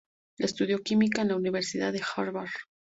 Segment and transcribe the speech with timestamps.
[0.39, 2.49] Estudió química en la universidad de Harvard.